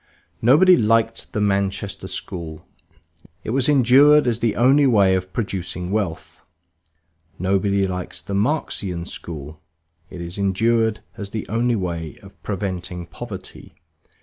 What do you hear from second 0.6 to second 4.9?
liked the Manchester School; it was endured as the only